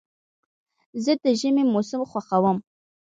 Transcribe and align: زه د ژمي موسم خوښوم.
زه 1.03 1.13
د 1.23 1.25
ژمي 1.39 1.63
موسم 1.73 2.01
خوښوم. 2.11 2.57